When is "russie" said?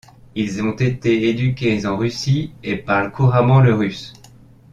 1.95-2.53